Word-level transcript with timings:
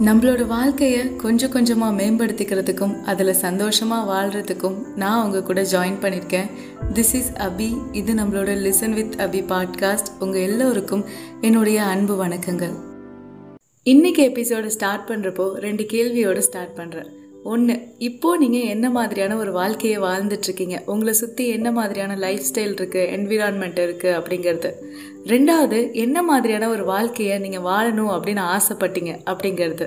நம்மளோட 0.00 0.46
வாழ்க்கையை 0.46 1.16
கொஞ்சம் 1.16 1.50
கொஞ்சமாக 1.50 2.02
மேம்படுத்திக்கிறதுக்கும் 2.02 3.02
அதில் 3.02 3.32
சந்தோஷமாக 3.32 4.12
வாழ்கிறதுக்கும் 4.12 4.94
நான் 4.96 5.24
உங்கள் 5.24 5.42
கூட 5.42 5.62
ஜாயின் 5.62 6.00
பண்ணியிருக்கேன் 6.00 6.50
திஸ் 6.94 7.14
இஸ் 7.14 7.32
அபி 7.32 7.88
இது 7.92 8.14
நம்மளோட 8.14 8.56
லிசன் 8.66 8.92
வித் 8.92 9.14
அபி 9.18 9.40
பாட்காஸ்ட் 9.52 10.10
உங்கள் 10.18 10.40
எல்லோருக்கும் 10.40 11.04
என்னுடைய 11.40 11.82
அன்பு 11.82 12.26
வணக்கங்கள். 12.26 12.74
இன்னைக்கு 13.82 14.28
எபிசோட 14.28 14.66
ஸ்டார்ட் 14.66 15.08
பண்ணுறப்போ 15.08 15.52
ரெண்டு 15.52 15.82
கேள்வியோடு 15.82 16.38
ஸ்டார்ட் 16.38 16.76
பண்ணுறேன் 16.76 17.10
ஒன்று 17.52 17.74
இப்போது 17.98 18.38
நீங்கள் 18.38 18.68
என்ன 18.74 18.86
மாதிரியான 18.90 19.36
ஒரு 19.36 19.52
வாழ்க்கையை 19.52 19.98
வாழ்ந்துட்டுருக்கீங்க 20.00 20.76
உங்களை 20.84 21.12
சுற்றி 21.12 21.44
என்ன 21.48 21.68
மாதிரியான 21.70 22.16
லைஃப் 22.16 22.46
ஸ்டைல் 22.50 22.74
இருக்குது 22.76 23.04
என்விரான்மெண்ட் 23.16 23.80
இருக்குது 23.82 24.16
அப்படிங்கிறது. 24.20 24.70
ரெண்டாவது 25.24 25.78
என்ன 26.04 26.22
மாதிரியான 26.22 26.68
ஒரு 26.68 26.84
வாழ்க்கையை 26.84 27.38
நீங்கள் 27.38 27.66
வாழணும் 27.70 28.12
அப்படின்னு 28.14 28.44
ஆசைப்பட்டீங்க 28.56 29.12
அப்படிங்கிறது. 29.30 29.86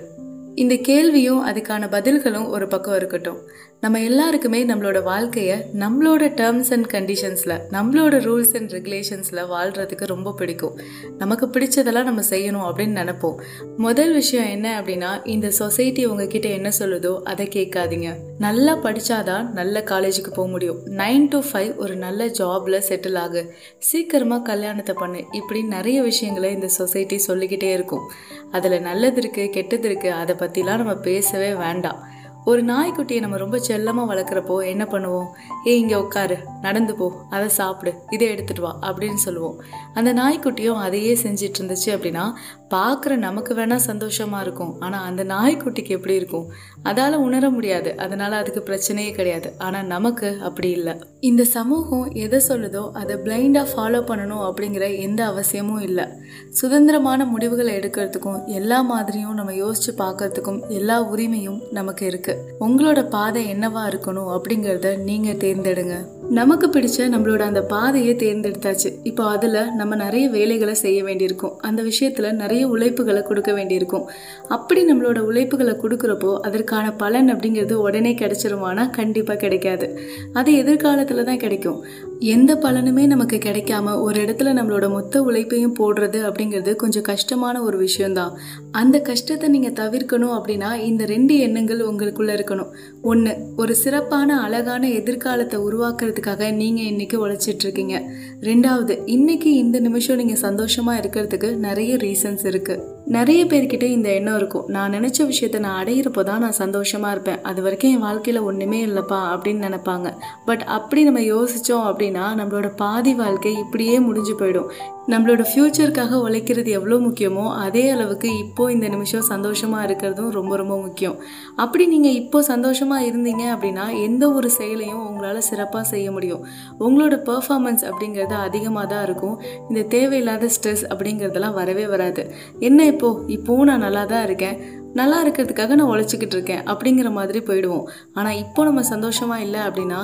இந்த 0.55 0.75
கேள்வியும் 0.75 1.41
அதுக்கான 1.47 1.89
பதில்களும் 1.89 2.47
ஒரு 2.49 2.67
பக்கம் 2.67 2.95
இருக்கட்டும். 2.95 3.41
நம்ம 3.83 3.99
எல்லாருக்குமே 3.99 4.65
நம்மளோட 4.65 5.03
வாழ்க்கையை 5.03 5.57
நம்மளோட 5.79 6.23
டேர்ம்ஸ் 6.39 6.71
அண்ட் 6.75 6.87
கண்டிஷன்ஸில் 6.93 7.53
நம்மளோட 7.71 8.15
ரூல்ஸ் 8.25 8.51
அண்ட் 8.57 8.71
ரெகுலேஷன்ஸில் 8.71 9.39
வாழ்கிறதுக்கு 9.51 10.05
ரொம்ப 10.05 10.33
பிடிக்கும். 10.33 10.79
நமக்கு 11.17 11.45
பிடிச்சதெல்லாம் 11.47 12.03
நம்ம 12.03 12.23
செய்யணும் 12.29 12.65
அப்படின்னு 12.69 12.99
நினைப்போம். 13.01 13.37
முதல் 13.77 14.13
விஷயம் 14.13 14.49
என்ன 14.49 14.81
அப்படின்னா 14.81 15.25
இந்த 15.25 15.51
சொசைட்டி 15.51 16.05
உங்ககிட்ட 16.05 16.49
என்ன 16.49 16.71
சொல்லுதோ 16.79 17.21
அதை 17.21 17.47
கேட்காதீங்க. 17.47 18.11
நல்லா 18.39 18.75
படித்தாதான் 18.75 19.47
நல்ல 19.49 19.83
காலேஜுக்கு 19.93 20.33
போக 20.33 20.47
முடியும். 20.47 20.81
நைன் 21.01 21.27
டு 21.27 21.41
ஃபைவ் 21.51 21.75
ஒரு 21.75 21.95
நல்ல 21.95 22.25
ஜாபில் 22.25 22.85
செட்டில் 22.89 23.21
ஆகு. 23.23 23.49
சீக்கிரமாக 23.77 24.41
கல்யாணத்தை 24.41 24.95
பண்ணு. 24.99 25.23
இப்படி 25.31 25.63
நிறைய 25.63 26.01
விஷயங்களை 26.01 26.53
இந்த 26.53 26.67
சொசைட்டி 26.67 27.17
சொல்லிக்கிட்டே 27.17 27.71
இருக்கும். 27.71 28.05
அதில் 28.51 28.81
நல்லது 28.81 29.21
இருக்குது 29.21 29.49
கெட்டது 29.49 29.89
இருக்குது 29.89 30.19
அதை 30.21 30.35
பற்றிலாம் 30.35 30.83
நம்ம 30.83 30.95
பேசவே 30.95 31.53
வேண்டாம். 31.65 32.08
ஒரு 32.49 32.61
நாய்க்குட்டியை 32.63 33.19
நம்ம 33.19 33.37
ரொம்ப 33.37 33.57
செல்லமாக 33.59 34.09
வளர்க்குறப்போ 34.11 34.55
என்ன 34.65 34.83
பண்ணுவோம்? 34.91 35.29
ஏ 35.67 35.71
இங்கே 35.79 35.95
உட்காரு. 35.95 36.37
நடந்து 36.61 36.93
போ. 36.95 37.07
அதை 37.29 37.47
சாப்பிடு. 37.49 37.91
இதை 38.09 38.25
எடுத்துகிட்டு 38.33 38.59
வா. 38.59 38.71
அப்படின்னு 38.81 39.19
சொல்லுவோம். 39.25 39.57
அந்த 39.93 40.09
நாய்க்குட்டியும் 40.13 40.79
அதையே 40.85 41.13
செஞ்சிட்டு 41.23 41.59
இருந்துச்சு 41.59 41.89
அப்படின்னா 41.95 42.25
பார்க்குற 42.73 43.13
நமக்கு 43.17 43.51
வேணால் 43.53 43.85
சந்தோஷமாக 43.87 44.43
இருக்கும். 44.43 44.73
ஆனால் 44.79 45.05
அந்த 45.05 45.23
நாய்க்குட்டிக்கு 45.23 45.95
எப்படி 45.97 46.15
இருக்கும்? 46.15 46.47
அதால் 46.83 47.17
உணர 47.17 47.45
முடியாது. 47.49 47.91
அதனால் 47.97 48.31
அதுக்கு 48.31 48.61
பிரச்சனையே 48.69 49.11
கிடையாது. 49.11 49.51
ஆனால் 49.57 49.85
நமக்கு 49.85 50.29
அப்படி 50.41 50.69
இல்லை. 50.69 50.95
இந்த 51.19 51.43
சமூகம் 51.55 52.07
எதை 52.25 52.41
சொல்லுதோ 52.47 52.83
அதை 52.93 53.15
பிளைண்டாக 53.25 53.67
ஃபாலோ 53.71 54.01
பண்ணணும் 54.09 54.45
அப்படிங்கிற 54.49 54.85
எந்த 54.99 55.21
அவசியமும் 55.25 55.81
இல்லை. 55.81 56.07
சுதந்திரமான 56.51 57.25
முடிவுகளை 57.25 57.73
எடுக்கிறதுக்கும் 57.79 58.39
எல்லா 58.59 58.79
மாதிரியும் 58.81 59.33
நம்ம 59.33 59.55
யோசித்து 59.55 59.93
பார்க்கறதுக்கும் 60.05 60.61
எல்லா 60.79 60.97
உரிமையும் 61.13 61.59
நமக்கு 61.71 62.03
இருக்குது 62.09 62.38
உங்களோட 62.59 63.09
பாதை 63.09 63.41
என்னவா 63.53 63.83
இருக்கணும் 63.87 64.31
அப்படிங்கிறத 64.35 64.97
நீங்க 64.97 65.31
தேர்ந்தெடுங்க. 65.33 65.95
நமக்கு 66.29 66.67
பிடிச்ச 66.67 66.97
நம்மளோட 66.97 67.39
அந்த 67.39 67.61
பாதையை 67.61 68.15
தேர்ந்தெடுத்தாச்சு. 68.15 68.89
இப்போ 69.03 69.23
அதில் 69.27 69.71
நம்ம 69.71 69.95
நிறைய 69.95 70.29
வேலைகளை 70.29 70.73
செய்ய 70.73 71.03
வேண்டியிருக்கும். 71.03 71.59
அந்த 71.59 71.81
விஷயத்தில் 71.81 72.35
நிறைய 72.35 72.67
உழைப்புகளை 72.67 73.21
கொடுக்க 73.23 73.53
வேண்டியிருக்கும். 73.53 74.09
அப்படி 74.47 74.93
நம்மளோட 74.93 75.19
உழைப்புகளை 75.19 75.75
கொடுக்குறப்போ 75.83 76.39
அதற்கான 76.39 76.91
பலன் 76.91 77.35
அப்படிங்கிறது 77.35 77.73
உடனே 77.73 78.13
கிடைச்சிருமானா? 78.13 78.89
கண்டிப்பாக 78.89 79.39
கிடைக்காது. 79.39 79.99
அது 80.33 80.53
எதிர்காலத்தில் 80.53 81.23
தான் 81.23 81.37
கிடைக்கும். 81.37 81.83
எந்த 82.19 82.55
பலனுமே 82.55 83.07
நமக்கு 83.07 83.37
கிடைக்காம 83.37 84.01
ஒரு 84.01 84.21
இடத்துல 84.21 84.53
நம்மளோட 84.59 84.89
மொத்த 84.89 85.23
உழைப்பையும் 85.23 85.75
போடுறது 85.79 86.21
அப்படிங்கிறது 86.29 86.75
கொஞ்சம் 86.75 87.01
கஷ்டமான 87.01 87.61
ஒரு 87.61 87.77
விஷயம்தான். 87.77 88.33
அந்த 88.71 88.99
கஷ்டத்தை 88.99 89.49
நீங்கள் 89.49 89.77
தவிர்க்கணும் 89.81 90.35
அப்படின்னா 90.39 90.75
இந்த 90.79 91.05
ரெண்டு 91.05 91.37
எண்ணங்கள் 91.39 91.79
உங்களுக்குள்ளே 91.79 92.35
இருக்கணும். 92.39 92.71
ஒன்று 93.01 93.37
ஒரு 93.57 93.75
சிறப்பான 93.75 94.41
அழகான 94.41 94.89
எதிர்காலத்தை 94.89 95.59
உருவாக்குறது 95.59 96.17
உருவாக்குறதுக்காக 96.19 96.51
நீங்கள் 96.55 96.89
இன்னைக்கு 96.91 97.17
உழைச்சிட்டு 97.25 97.65
இருக்கீங்க 97.65 97.95
ரெண்டாவது 98.41 98.93
இன்னைக்கு 99.07 99.49
இந்த 99.55 99.77
நிமிஷம் 99.79 100.17
நீங்கள் 100.17 100.41
சந்தோஷமாக 100.41 101.01
இருக்கிறதுக்கு 101.01 101.49
நிறைய 101.59 101.91
ரீசன்ஸ் 101.97 102.45
இருக்குது 102.45 102.83
நிறைய 103.15 103.41
பேர்கிட்ட 103.51 103.85
இந்த 103.93 104.09
எண்ணம் 104.17 104.35
இருக்கும். 104.39 104.65
நான் 104.75 104.93
நினச்ச 104.95 105.25
விஷயத்த 105.29 105.59
நான் 105.63 105.77
அடையிறப்போ 105.81 106.21
தான் 106.27 106.43
நான் 106.45 106.57
சந்தோஷமாக 106.59 107.13
இருப்பேன். 107.15 107.39
அது 107.49 107.59
வரைக்கும் 107.65 107.93
என் 107.95 108.05
வாழ்க்கையில் 108.07 108.45
ஒன்றுமே 108.49 108.79
இல்லைப்பா 108.87 109.19
அப்படின்னு 109.33 109.65
நினைப்பாங்க. 109.67 110.09
பட் 110.49 110.63
அப்படி 110.77 111.03
நம்ம 111.07 111.21
யோசித்தோம் 111.33 111.87
அப்படின்னா 111.89 112.25
நம்மளோட 112.39 112.69
பாதி 112.83 113.13
வாழ்க்கை 113.23 113.53
இப்படியே 113.63 113.95
முடிஞ்சு 114.07 114.35
போயிடும். 114.41 114.69
நம்மளோட 115.13 115.43
ஃப்யூச்சருக்காக 115.49 116.17
உழைக்கிறது 116.25 116.69
எவ்வளோ 116.79 116.97
முக்கியமோ 117.05 117.45
அதே 117.65 117.83
அளவுக்கு 117.93 118.29
இப்போ 118.43 118.63
இந்த 118.75 118.87
நிமிஷம் 118.95 119.25
சந்தோஷமாக 119.31 119.85
இருக்கிறதும் 119.87 120.29
ரொம்ப 120.37 120.53
ரொம்ப 120.61 120.75
முக்கியம். 120.83 121.15
அப்படி 121.63 121.83
நீங்கள் 121.93 122.17
இப்போ 122.21 122.39
சந்தோஷமாக 122.51 123.07
இருந்தீங்க 123.09 123.45
அப்படின்னா 123.55 123.85
எந்த 124.07 124.23
ஒரு 124.37 124.49
செயலையும் 124.57 125.01
உங்களால் 125.07 125.47
சிறப்பாக 125.49 125.85
செய்ய 125.93 126.07
முடியும். 126.17 126.43
உங்களோட 126.85 127.17
பர்ஃபார்மன்ஸ் 127.31 127.85
அப்படிங்கிறது 127.89 128.37
அதிகமாக 128.47 128.87
தான் 128.93 129.03
இருக்கும். 129.09 129.35
இந்த 129.69 129.83
தேவையில்லாத 129.95 130.51
ஸ்ட்ரெஸ் 130.57 130.85
அப்படிங்கிறதெல்லாம் 130.91 131.57
வரவே 131.59 131.87
வராது. 131.95 132.25
என்ன 132.69 132.87
போ 133.01 133.09
இப்போவும் 133.35 133.69
நான் 133.69 133.85
நல்லா 133.85 134.03
தான் 134.11 134.25
இருக்கேன். 134.27 134.57
நல்லா 134.99 135.17
இருக்கிறதுக்காக 135.23 135.75
நான் 135.79 135.91
உழைச்சிக்கிட்டு 135.93 136.35
இருக்கேன் 136.37 136.63
அப்படிங்கிற 136.71 137.09
மாதிரி 137.17 137.39
போயிடுவோம். 137.49 137.87
ஆனால் 138.17 138.39
இப்போ 138.43 138.63
நம்ம 138.67 138.81
சந்தோஷமாக 138.93 139.45
இல்லை 139.45 139.61
அப்படின்னா 139.67 139.99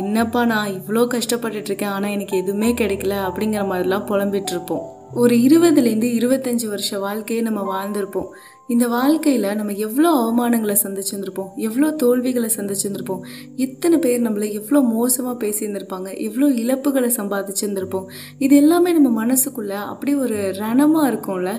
என்னப்பா 0.00 0.42
நான் 0.52 0.74
இவ்வளோ 0.78 1.04
கஷ்டப்பட்டுட்டு 1.14 1.70
இருக்கேன் 1.72 1.94
ஆனால் 1.94 2.14
எனக்கு 2.16 2.36
எதுவுமே 2.42 2.70
கிடைக்கல 2.82 3.16
அப்படிங்கிற 3.28 3.62
மாதிரிலாம் 3.70 4.06
புலம்பிட்டு 4.10 4.54
இருப்போம். 4.56 4.84
ஒரு 5.22 5.34
இருபதுலேருந்து 5.46 6.08
இருபத்தஞ்சி 6.18 6.66
வருஷ 6.72 6.98
வாழ்க்கையை 7.04 7.42
நம்ம 7.48 7.60
வாழ்ந்திருப்போம். 7.72 8.30
இந்த 8.68 8.84
வாழ்க்கையில் 8.88 9.44
நம்ம 9.58 9.72
எவ்வளோ 9.86 10.08
அவமானங்களை 10.20 10.74
சந்திச்சிருந்துருப்போம் 10.82 11.50
எவ்வளோ 11.66 11.88
தோல்விகளை 12.00 12.48
சந்திச்சிருந்துருப்போம் 12.56 13.20
இத்தனை 13.64 13.96
பேர் 13.98 14.24
நம்மளை 14.24 14.46
எவ்வளோ 14.52 14.80
மோசமாக 14.94 15.34
பேசியிருந்திருப்பாங்க 15.42 16.08
எவ்வளோ 16.26 16.46
இழப்புகளை 16.62 17.10
சம்பாதிச்சிருந்துருப்போம் 17.18 18.06
இது 18.38 18.54
எல்லாமே 18.56 18.92
நம்ம 18.92 19.10
மனசுக்குள்ளே 19.20 19.78
அப்படி 19.92 20.14
ஒரு 20.14 20.38
ரணமாக 20.58 21.10
இருக்கும்ல? 21.10 21.52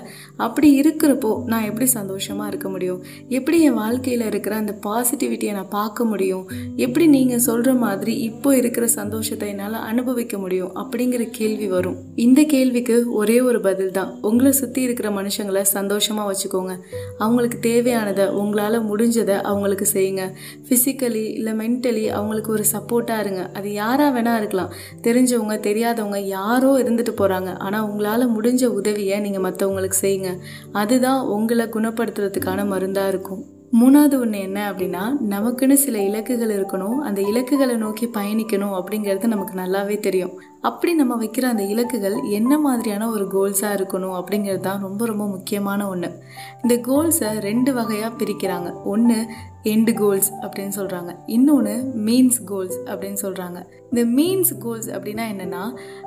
அப்படி 0.46 0.68
இருக்கிறப்போ 0.80 1.30
நான் 1.52 1.64
எப்படி 1.64 1.88
சந்தோஷமாக 1.94 2.50
இருக்க 2.52 2.68
முடியும்? 2.68 3.00
எப்படி 3.28 3.60
என் 3.62 3.78
வாழ்க்கையில் 3.82 4.26
இருக்கிற 4.26 4.56
அந்த 4.56 4.74
பாசிட்டிவிட்டியை 4.86 5.54
நான் 5.54 5.72
பார்க்க 5.78 6.04
முடியும்? 6.04 6.44
எப்படி 6.76 7.06
நீங்கள் 7.06 7.44
சொல்கிற 7.48 7.74
மாதிரி 7.86 8.14
இப்போ 8.28 8.56
இருக்கிற 8.56 8.86
சந்தோஷத்தை 8.98 9.48
என்னால் 9.54 9.80
அனுபவிக்க 9.90 10.36
முடியும்? 10.38 10.72
அப்படிங்கிற 10.74 11.30
கேள்வி 11.30 11.70
வரும். 11.76 11.98
இந்த 12.26 12.40
கேள்விக்கு 12.54 12.98
ஒரே 13.22 13.40
ஒரு 13.40 13.60
பதில் 13.60 13.92
தான். 13.92 14.12
உங்களை 14.22 14.52
சுற்றி 14.52 14.82
இருக்கிற 14.82 15.08
மனுஷங்களை 15.10 15.64
சந்தோஷமாக 15.76 16.28
வச்சுக்கோங்க. 16.32 16.74
அவங்களுக்கு 17.18 17.58
தேவையானதை 17.70 18.28
உங்களால் 18.28 18.90
முடிஞ்சதை 18.90 19.40
அவங்களுக்கு 19.42 19.86
செய்யுங்க. 19.92 20.32
ஃபிசிக்கலி 20.68 21.24
இல்லை 21.32 21.52
மென்டலி 21.52 22.08
அவங்களுக்கு 22.08 22.52
ஒரு 22.52 22.64
சப்போர்ட்டாக 22.72 23.20
இருங்க. 23.20 23.50
அது 23.54 23.72
யாராக 23.72 24.22
வேணால் 24.22 24.36
இருக்கலாம். 24.36 24.72
தெரிஞ்சவங்க 25.02 25.60
தெரியாதவங்க 25.60 26.18
யாரோ 26.18 26.78
இருந்துட்டு 26.82 27.14
போகிறாங்க 27.20 27.58
ஆனால் 27.58 27.86
உங்களால் 27.88 28.40
முடிஞ்ச 28.40 28.64
உதவியை 28.64 29.20
நீங்கள் 29.20 29.52
மற்றவங்களுக்கு 29.52 29.98
செய்யுங்க. 30.00 30.32
அதுதான் 30.72 31.26
உங்களை 31.26 31.66
குணப்படுத்துறதுக்கான 31.66 32.66
மருந்தாக 32.66 33.08
இருக்கும். 33.08 33.44
மூணாவது 33.72 34.20
ஒன்று 34.20 34.38
என்ன 34.40 34.72
அப்படின்னா 34.72 35.02
நமக்குன்னு 35.30 35.72
சில 35.72 35.98
இலக்குகள் 35.98 36.52
இருக்கணும். 36.58 36.98
அந்த 36.98 37.20
இலக்குகளை 37.20 37.76
நோக்கி 37.76 38.06
பயணிக்கணும் 38.06 38.76
அப்படிங்கிறது 38.78 39.26
நமக்கு 39.26 39.54
நல்லாவே 39.58 40.00
தெரியும். 40.00 40.40
அப்படி 40.60 40.94
நம்ம 40.94 41.24
வைக்கிற 41.24 41.42
அந்த 41.42 41.62
இலக்குகள் 41.62 42.16
என்ன 42.30 42.58
மாதிரியான 42.58 43.10
ஒரு 43.10 43.26
கோல்ஸாக 43.34 43.76
இருக்கணும் 43.78 44.16
அப்படிங்கிறது 44.20 44.60
தான் 44.60 44.80
ரொம்ப 44.80 45.06
ரொம்ப 45.06 45.26
முக்கியமான 45.28 45.88
ஒன்று 45.88 46.22
இந்த 46.62 46.74
கோல்ஸை 46.88 47.38
ரெண்டு 47.40 47.74
வகையாக 47.74 48.24
பிரிக்கிறாங்க. 48.24 48.82
ஒன்று 48.84 49.26
எண்டு 49.68 49.92
கோல்ஸ் 49.94 50.32
அப்படின்னு 50.42 50.76
சொல்கிறாங்க 50.76 51.12
இன்னொன்று 51.26 51.74
மீன்ஸ் 52.06 52.38
கோல்ஸ் 52.44 52.78
அப்படின்னு 52.86 53.18
சொல்கிறாங்க 53.22 53.58
இந்த 53.92 54.22
மீன்ஸ் 54.22 54.58
கோல்ஸ் 54.58 54.88
அப்படின்னா 54.90 55.24
என்னென்னா 55.32 55.62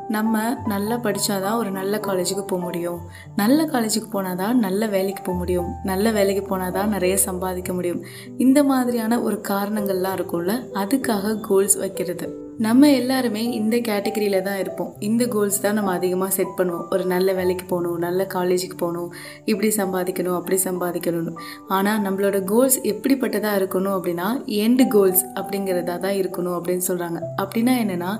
நம்ம 0.07 0.53
நல்லா 0.65 0.95
படித்தாதான் 0.95 1.57
ஒரு 1.57 1.71
நல்ல 1.71 1.97
காலேஜுக்கு 1.97 2.43
போக 2.47 2.61
முடியும். 2.61 2.99
நல்ல 3.35 3.65
காலேஜுக்கு 3.65 4.09
போனால் 4.11 4.35
தான் 4.35 4.59
நல்ல 4.59 4.87
வேலைக்கு 4.87 5.23
போக 5.23 5.37
முடியும். 5.37 5.69
நல்ல 5.83 6.11
வேலைக்கு 6.11 6.43
போனால் 6.43 6.71
தான் 6.71 6.89
நிறைய 6.89 7.17
சம்பாதிக்க 7.17 7.73
முடியும். 7.73 8.03
இந்த 8.37 8.63
மாதிரியான 8.63 9.21
ஒரு 9.21 9.41
காரணங்கள்லாம் 9.49 10.17
இருக்கும்ல 10.19 10.55
அதுக்காக 10.73 11.39
கோல்ஸ் 11.39 11.75
வைக்கிறது. 11.75 12.27
நம்ம 12.65 12.87
எல்லாருமே 12.97 13.41
இந்த 13.59 13.75
கேட்டகரியில் 13.87 14.43
தான் 14.47 14.59
இருப்போம். 14.61 14.89
இந்த 15.07 15.23
கோல்ஸ் 15.33 15.61
தான் 15.63 15.77
நம்ம 15.77 15.93
அதிகமாக 15.99 16.31
செட் 16.35 16.51
பண்ணுவோம். 16.57 16.83
ஒரு 16.93 17.03
நல்ல 17.11 17.33
வேலைக்கு 17.37 17.65
போகணும் 17.71 18.03
நல்ல 18.05 18.27
காலேஜுக்கு 18.33 18.77
போகணும் 18.81 19.09
இப்படி 19.51 19.69
சம்பாதிக்கணும் 19.79 20.37
அப்படி 20.39 20.57
சம்பாதிக்கணும்னு. 20.65 21.33
ஆனால் 21.77 22.03
நம்மளோட 22.05 22.39
கோல்ஸ் 22.51 22.77
எப்படிப்பட்டதாக 22.91 23.59
இருக்கணும் 23.61 23.95
அப்படின்னா 23.97 24.27
எண்டு 24.65 24.85
கோல்ஸ் 24.95 25.23
அப்படிங்கிறதா 25.41 25.97
தான் 26.05 26.19
இருக்கணும் 26.21 26.57
அப்படின்னு 26.59 26.87
சொல்கிறாங்க 26.89 27.19
அப்படின்னா 27.43 27.75
என்னென்னா 27.83 28.13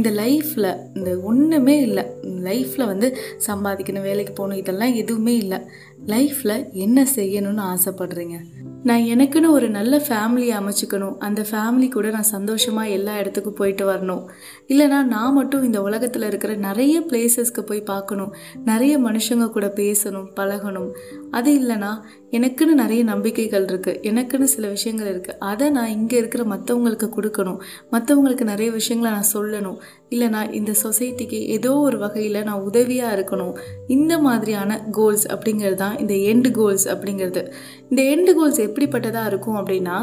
இந்த 0.00 0.10
லைஃப்பில் 0.22 0.70
இந்த 0.98 1.12
ஒன்றுமே 1.30 1.78
இல்லை. 1.88 2.06
லைஃப்பில் 2.50 2.90
வந்து 2.92 3.10
சம்பாதிக்கணும் 3.48 4.08
வேலைக்கு 4.10 4.34
போகணும் 4.40 4.62
இதெல்லாம் 4.64 4.94
எதுவுமே 5.04 5.36
இல்லை. 5.44 5.60
லைஃப்பில் 6.14 6.56
என்ன 6.86 7.06
செய்யணும்னு 7.16 7.64
ஆசைப்படுறீங்க? 7.72 8.38
நான் 8.84 9.00
எனக்குன்னு 9.00 9.50
ஒரு 9.50 9.68
நல்ல 9.68 9.96
ஃபேமிலியை 9.96 10.54
அமைச்சுக்கணும். 10.60 11.16
அந்த 11.18 11.44
ஃபேமிலி 11.50 11.88
கூட 11.90 12.10
நான் 12.10 12.32
சந்தோஷமாக 12.36 12.88
எல்லா 12.88 13.18
இடத்துக்கும் 13.18 13.58
போயிட்டு 13.60 13.84
வரணும். 13.92 14.24
இல்லைனா 14.68 15.02
நான் 15.04 15.32
மட்டும் 15.32 15.62
இந்த 15.62 15.82
உலகத்தில் 15.82 16.22
இருக்கிற 16.22 16.54
நிறைய 16.54 17.00
பிளேசஸ்க்கு 17.00 17.60
போய் 17.60 17.88
பார்க்கணும். 17.92 18.34
நிறைய 18.64 18.98
மனுஷங்க 18.98 19.50
கூட 19.50 19.72
பேசணும் 19.76 20.28
பழகணும். 20.36 20.90
அது 21.30 21.50
இல்லைனா 21.60 21.92
எனக்குன்னு 22.36 22.74
நிறைய 22.82 23.02
நம்பிக்கைகள் 23.10 23.66
இருக்குது 23.70 24.00
எனக்குன்னு 24.10 24.46
சில 24.54 24.68
விஷயங்கள் 24.74 25.10
இருக்குது 25.12 25.38
அதை 25.50 25.66
நான் 25.76 25.92
இங்கே 25.96 26.16
இருக்கிற 26.22 26.42
மற்றவங்களுக்கு 26.52 27.08
கொடுக்கணும். 27.16 27.60
மற்றவங்களுக்கு 27.94 28.44
நிறைய 28.52 28.70
விஷயங்களை 28.78 29.10
நான் 29.16 29.32
சொல்லணும். 29.36 29.78
இல்லை 30.14 30.28
நான் 30.28 30.52
இந்த 30.58 30.72
சொசைட்டிக்கு 30.82 31.38
ஏதோ 31.56 31.72
ஒரு 31.86 31.98
வகையில் 31.98 32.46
நான் 32.48 32.64
உதவியாக 32.68 33.14
இருக்கணும். 33.16 33.54
இந்த 33.96 34.14
மாதிரியான 34.26 34.80
கோல்ஸ் 34.98 35.26
அப்படிங்கிறது 35.34 35.78
தான் 35.84 35.96
இந்த 36.04 36.14
எண்டு 36.32 36.50
கோல்ஸ் 36.60 36.86
அப்படிங்கிறது. 36.94 37.42
இந்த 37.90 38.02
எண்டு 38.14 38.34
கோல்ஸ் 38.38 38.60
எப்படிப்பட்டதாக 38.66 39.30
இருக்கும் 39.32 39.58
அப்படின்னா 39.60 39.96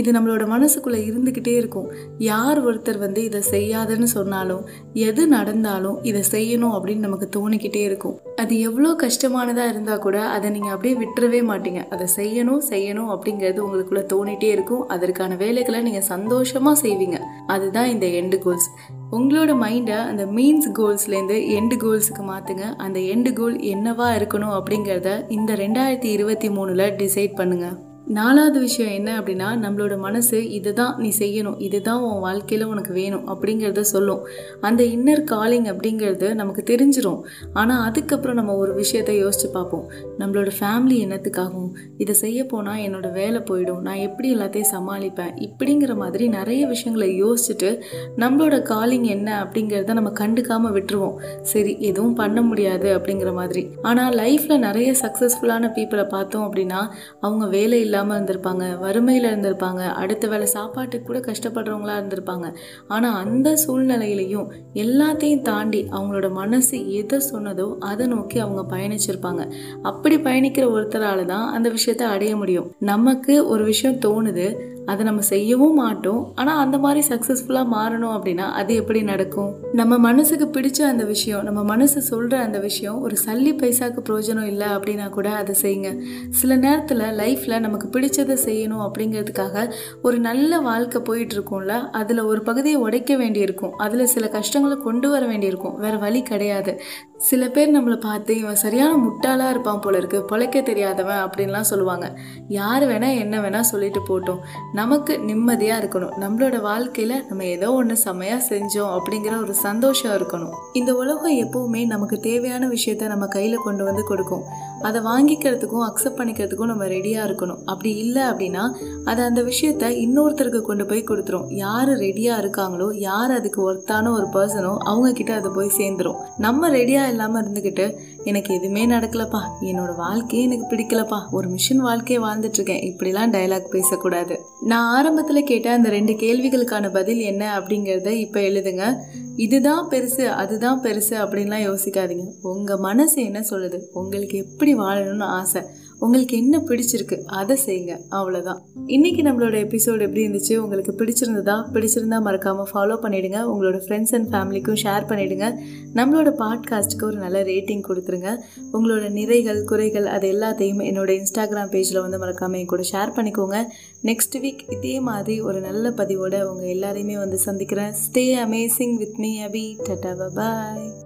இது 0.00 0.08
நம்மளோட 0.16 0.44
மனசுக்குள்ளே 0.54 1.00
இருந்துக்கிட்டே 1.08 1.54
இருக்கும். 1.60 1.88
யார் 2.18 2.58
ஒருத்தர் 2.66 2.98
வந்து 3.04 3.22
இதை 3.28 3.40
செய்யாதுன்னு 3.50 4.08
சொன்னாலும் 4.16 4.62
எது 5.08 5.22
நடந்தாலும் 5.26 5.98
இதை 6.10 6.22
செய்யணும் 6.34 6.74
அப்படின்னு 6.76 7.06
நமக்கு 7.08 7.28
தோணிக்கிட்டே 7.38 7.82
இருக்கும். 7.88 8.16
அது 8.42 8.54
எவ்வளோ 8.60 8.90
கஷ்டமானதாக 9.04 9.72
இருந்தால் 9.72 10.02
கூட 10.06 10.18
அதை 10.36 10.50
நீங்கள் 10.50 10.74
அப்படியே 10.74 10.94
விட்டுறவே 11.02 11.42
மாட்டீங்க. 11.50 11.82
அதை 11.96 12.08
செய்யணும் 12.18 12.62
செய்யணும் 12.70 13.12
அப்படிங்கிறது 13.16 13.60
உங்களுக்குள்ளே 13.66 14.04
தோணிகிட்டே 14.14 14.50
இருக்கும். 14.56 14.82
அதற்கான 14.96 15.36
வேலைகளை 15.44 15.80
நீங்கள் 15.82 16.08
சந்தோஷமாக 16.14 16.82
செய்வீங்க. 16.84 17.20
அதுதான் 17.56 17.92
இந்த 17.94 18.06
எண்டு 18.22 18.38
கோல்ஸ் 18.46 18.68
உங்களோட 19.16 19.52
மைண்டை 19.62 19.96
அந்த 20.10 20.24
மீன்ஸ் 20.36 20.68
கோல்ஸ்லேருந்து 20.78 21.38
எண்டு 21.58 21.76
கோல்ஸுக்கு 21.82 22.22
மாற்றுங்க 22.32 22.66
அந்த 22.84 22.98
எண்டு 23.14 23.32
கோல் 23.32 23.56
என்னவா 23.74 24.08
இருக்கணும் 24.18 24.56
அப்படிங்கிறத 24.58 25.10
இந்த 25.38 25.54
ரெண்டாயிரத்தி 25.54 26.10
இருபத்தி 26.16 26.48
மூணில் 26.48 26.84
டிசைட் 27.00 27.38
பண்ணுங்கள் 27.40 27.78
நாலாவது 28.06 28.60
விஷயம் 28.60 28.92
என்ன 28.92 29.20
அப்படின்னா 29.20 29.48
நம்மளோட 29.64 29.98
மனசு 29.98 30.50
இதுதான் 30.50 30.94
நீ 30.98 31.12
செய்யணும் 31.18 31.58
இதுதான் 31.58 32.00
உன் 32.00 32.20
வாழ்க்கையில் 32.20 32.66
உனக்கு 32.66 32.92
வேணும் 32.92 33.28
அப்படிங்கிறத 33.28 33.80
சொல்லும். 33.80 34.26
அந்த 34.60 34.84
இன்னர் 34.84 35.24
காலிங் 35.24 35.64
அப்படிங்கிறது 35.64 36.34
நமக்கு 36.34 36.62
தெரிஞ்சிடும் 36.62 37.20
ஆனால் 37.52 37.90
அதுக்கப்புறம் 37.90 38.34
நம்ம 38.34 38.54
ஒரு 38.54 38.74
விஷயத்தை 38.74 39.24
யோசிச்சு 39.24 39.48
பார்ப்போம். 39.52 39.86
நம்மளோட 40.18 40.50
ஃபேமிலி 40.60 40.98
என்னத்துக்காகும்? 41.04 41.70
இதை 41.98 42.14
செய்ய 42.14 42.46
போனால் 42.46 42.76
என்னோட 42.76 43.12
வேலை 43.12 43.40
போயிடும். 43.40 43.80
நான் 43.80 43.94
எப்படி 43.94 44.36
எல்லாத்தையும் 44.36 44.72
சமாளிப்பேன்? 44.72 45.48
இப்படிங்கிற 45.48 45.96
மாதிரி 45.96 46.28
நிறைய 46.28 46.66
விஷயங்களை 46.66 47.24
யோசிச்சுட்டு 47.24 47.80
நம்மளோட 48.16 48.62
காலிங் 48.62 49.02
என்ன 49.02 49.44
அப்படிங்கிறத 49.44 49.92
நம்ம 49.92 50.10
கண்டுக்காமல் 50.10 50.72
விட்டுருவோம். 50.72 51.16
சரி 51.42 51.76
எதுவும் 51.80 52.14
பண்ண 52.14 52.42
முடியாது 52.42 52.98
அப்படிங்கிற 52.98 53.32
மாதிரி. 53.32 53.66
ஆனால் 53.82 54.14
லைஃப்பில் 54.14 54.58
நிறைய 54.58 54.94
சக்ஸஸ்ஃபுல்லான 55.02 55.72
பீப்புளை 55.78 56.08
பார்த்தோம் 56.08 56.52
அப்படின்னா 56.52 56.88
அவங்க 57.20 57.46
வேலையில் 57.46 57.91
இல்லாமல் 57.92 58.16
இருந்திருப்பாங்க 58.18 58.64
வறுமையில் 58.84 59.28
இருந்திருப்பாங்க 59.30 59.82
அடுத்த 60.02 60.24
வேலை 60.32 60.46
சாப்பாட்டுக்கு 60.56 61.08
கூட 61.08 61.20
கஷ்டப்படுறவங்களா 61.28 61.94
இருந்திருப்பாங்க. 62.00 62.46
ஆனால் 62.94 63.18
அந்த 63.24 63.48
சூழ்நிலையிலையும் 63.64 64.48
எல்லாத்தையும் 64.84 65.46
தாண்டி 65.50 65.80
அவங்களோட 65.96 66.28
மனசு 66.40 66.78
எதை 67.00 67.18
சொன்னதோ 67.32 67.68
அதை 67.90 68.06
நோக்கி 68.14 68.38
அவங்க 68.44 68.62
பயணிச்சிருப்பாங்க. 68.74 69.42
அப்படி 69.90 70.16
பயணிக்கிற 70.28 70.66
ஒருத்தரால் 70.76 71.24
தான் 71.34 71.46
அந்த 71.56 71.68
விஷயத்தை 71.76 72.06
அடைய 72.14 72.32
முடியும். 72.42 72.68
நமக்கு 72.92 73.34
ஒரு 73.52 73.64
விஷயம் 73.72 74.00
தோணுது 74.06 74.46
அதை 74.86 75.04
நம்ம 75.04 75.20
செய்யவும் 75.20 75.74
மாட்டோம். 75.74 76.32
ஆனால் 76.34 76.58
அந்த 76.58 76.78
மாதிரி 76.78 77.08
சக்ஸஸ்ஃபுல்லாக 77.08 77.66
மாறணும் 77.72 78.14
அப்படின்னா 78.16 78.46
அது 78.52 78.74
எப்படி 78.74 79.02
நடக்கும்? 79.02 79.54
நம்ம 79.72 79.98
மனசுக்கு 79.98 80.60
பிடிச்ச 80.60 80.80
அந்த 80.82 81.04
விஷயம் 81.04 81.42
நம்ம 81.42 81.62
மனசு 81.62 82.02
சொல்கிற 82.02 82.40
அந்த 82.42 82.58
விஷயம் 82.58 83.00
ஒரு 83.00 83.16
சல்லி 83.24 83.52
பைசாக்கு 83.62 84.00
பிரயோஜனம் 84.08 84.42
இல்லை 84.42 84.68
அப்படின்னா 84.68 85.08
கூட 85.08 85.30
அதை 85.30 85.54
செய்யுங்க. 85.62 85.90
சில 86.30 86.56
நேரத்தில் 86.56 86.98
லைஃப்பில் 86.98 87.58
நமக்கு 87.58 88.00
பிடிச்சதை 88.00 88.36
செய்யணும் 88.44 88.84
அப்படிங்கிறதுக்காக 88.86 89.70
ஒரு 90.02 90.18
நல்ல 90.18 90.60
வாழ்க்கை 90.60 91.02
போயிட்டுருக்கோம்ல 91.02 91.90
அதில் 91.90 92.20
ஒரு 92.20 92.42
பகுதியை 92.42 92.80
உடைக்க 92.80 93.16
வேண்டியிருக்கும். 93.16 93.76
அதில் 93.76 94.06
சில 94.06 94.28
கஷ்டங்களை 94.28 94.76
கொண்டு 94.76 95.10
வர 95.10 95.26
வேண்டியிருக்கும். 95.26 95.78
வேறு 95.78 95.98
வழி 95.98 96.22
கிடையாது. 96.22 96.80
சில 97.16 97.48
பேர் 97.48 97.74
நம்மளை 97.76 98.00
பார்த்து 98.00 98.38
இவன் 98.38 98.54
சரியான 98.54 98.92
முட்டாளாக 99.02 99.50
இருப்பான் 99.50 99.80
போல 99.80 99.96
இருக்கு 99.96 100.24
பொழைக்க 100.30 100.62
தெரியாதவன் 100.62 101.20
அப்படின்லாம் 101.24 101.70
சொல்லுவாங்க. 101.72 102.18
யார் 102.48 102.82
வேணால் 102.82 103.18
என்ன 103.18 103.40
வேணால் 103.40 103.70
சொல்லிட்டு 103.72 104.00
போட்டோம். 104.08 104.40
நமக்கு 104.78 105.14
நிம்மதியாக 105.28 105.80
இருக்கணும். 105.80 106.12
நம்மளோட 106.20 106.56
வாழ்க்கையில் 106.66 107.16
நம்ம 107.28 107.44
ஏதோ 107.54 107.68
ஒன்று 107.78 107.94
செமையாக 108.04 108.42
செஞ்சோம் 108.50 108.92
அப்படிங்கிற 108.96 109.32
ஒரு 109.44 109.54
சந்தோஷம் 109.64 110.14
இருக்கணும். 110.18 110.54
இந்த 110.80 110.90
உலகம் 111.00 111.34
எப்போவுமே 111.44 111.82
நமக்கு 111.86 112.16
தேவையான 112.26 112.68
விஷயத்த 112.68 113.08
நம்ம 113.12 113.26
கையில் 113.34 113.64
கொண்டு 113.64 113.82
வந்து 113.88 114.02
கொடுக்கும். 114.10 114.44
அதை 114.88 115.00
வாங்கிக்கிறதுக்கும் 115.08 115.84
அக்செப்ட் 115.88 116.18
பண்ணிக்கிறதுக்கும் 116.20 116.70
நம்ம 116.72 116.86
ரெடியாக 116.94 117.26
இருக்கணும். 117.28 117.60
அப்படி 117.72 117.90
இல்லை 118.04 118.22
அப்படின்னா 118.30 118.64
அதை 119.10 119.20
அந்த 119.24 119.42
விஷயத்த 119.50 119.90
இன்னொருத்தருக்கு 120.04 120.62
கொண்டு 120.70 120.86
போய் 120.86 121.08
கொடுத்துரும். 121.10 121.46
யார் 121.64 121.92
ரெடியாக 122.04 122.42
இருக்காங்களோ 122.44 122.88
யார் 123.08 123.34
அதுக்கு 123.38 123.60
ஒர்த்தான 123.68 124.12
ஒரு 124.18 124.26
பர்சனோ 124.36 124.72
அவங்க 124.92 125.12
கிட்ட 125.20 125.34
அது 125.34 125.52
போய் 125.58 125.76
சேர்ந்துரும். 125.80 126.18
நம்ம 126.46 126.70
ரெடியாக 126.78 127.12
இல்லாமல் 127.14 127.42
இருந்துக்கிட்டு 127.42 127.86
எனக்கு 128.24 128.54
எதுவுமே 128.54 128.86
நடக்கலப்பா. 128.86 129.40
என்னோட 129.60 129.96
வாழ்க்கையே 129.96 130.44
எனக்கு 130.44 130.76
பிடிக்கலப்பா. 130.76 131.30
ஒரு 131.30 131.48
மிஷின் 131.48 131.76
வாழ்க்கையை 131.76 132.28
வாழ்ந்துட்டு 132.28 132.50
இருக்கேன் 132.52 132.96
இப்படிலாம் 132.96 133.30
டைலாக் 133.30 133.68
பேசக்கூடாது. 133.68 134.40
நான் 134.60 134.96
ஆரம்பத்தில் 134.96 135.44
கேட்ட 135.44 135.72
அந்த 135.72 135.88
ரெண்டு 135.88 136.12
கேள்விகளுக்கான 136.12 136.92
பதில் 136.92 137.18
என்ன 137.18 137.58
அப்படிங்கிறத 137.58 138.06
இப்போ 138.06 138.40
எழுதுங்க. 138.40 138.96
இதுதான் 139.36 139.88
பெருசு 139.88 140.24
அதுதான் 140.26 140.80
பெருசு 140.80 141.10
அப்படின்லாம் 141.10 141.74
யோசிக்காதீங்க. 141.74 142.26
உங்கள் 142.42 142.76
மனசு 142.76 143.24
என்ன 143.24 143.44
சொல்லுது? 143.50 143.80
உங்களுக்கு 143.92 144.38
எப்படி 144.38 144.74
வாழணும்னு 144.74 145.22
ஆசை? 145.22 145.62
உங்களுக்கு 146.04 146.36
என்ன 146.36 146.58
பிடிச்சிருக்கு 146.58 147.16
அதை 147.22 147.56
செய்யுங்க. 147.66 147.94
அவ்வளோதான் 148.10 148.60
இன்னைக்கு 148.86 149.22
நம்மளோட 149.22 149.56
எபிசோடு 149.64 150.00
எப்படி 150.00 150.26
இருந்துச்சு 150.26 150.56
உங்களுக்கு 150.56 150.92
பிடிச்சிருந்ததா 150.92 151.56
பிடிச்சிருந்தா 151.72 152.20
மறக்காமல் 152.20 152.68
ஃபாலோ 152.72 152.96
பண்ணிடுங்க. 153.02 153.38
உங்களோட 153.52 153.78
ஃப்ரெண்ட்ஸ் 153.84 154.14
அண்ட் 154.18 154.32
ஃபேமிலிக்கும் 154.34 154.80
ஷேர் 154.82 155.06
பண்ணிடுங்க. 155.10 155.52
நம்மளோட 155.94 156.30
பாட்காஸ்ட்டுக்கு 156.38 157.04
ஒரு 157.04 157.16
நல்ல 157.16 157.42
ரேட்டிங் 157.42 157.84
கொடுத்துருங்க. 157.88 158.30
உங்களோட 158.72 159.04
நிறைகள் 159.18 159.64
குறைகள் 159.64 160.06
அது 160.06 160.32
எல்லாத்தையும் 160.32 160.82
என்னோட 160.90 161.10
இன்ஸ்டாகிராம் 161.18 161.72
பேஜில் 161.74 162.00
வந்து 162.00 162.18
மறக்காமல் 162.18 162.60
என் 162.60 162.66
கூட 162.66 162.82
ஷேர் 162.92 163.16
பண்ணிக்கோங்க. 163.16 163.60
நெக்ஸ்ட் 164.02 164.38
வீக் 164.38 164.72
இதே 164.72 165.00
மாதிரி 165.00 165.40
ஒரு 165.40 165.60
நல்ல 165.60 165.90
பதிவோட 165.90 166.42
உங்கள் 166.42 166.74
எல்லாரையுமே 166.76 167.18
வந்து 167.18 167.38
சந்திக்கிறேன். 167.38 167.94
Stay 168.04 168.26
amazing 168.46 168.96
with 168.96 169.16
me 169.16 169.32
Abhi 169.44 169.66
ta-ta 169.88 170.28
bye 170.34 171.01